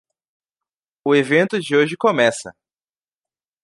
O 1.05 1.13
evento 1.15 1.59
de 1.59 1.75
hoje 1.75 1.95
começa! 1.95 2.51